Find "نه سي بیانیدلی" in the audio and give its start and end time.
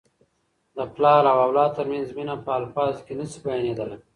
3.19-3.97